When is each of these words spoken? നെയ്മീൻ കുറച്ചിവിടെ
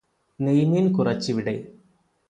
നെയ്മീൻ 0.39 0.93
കുറച്ചിവിടെ 0.93 1.55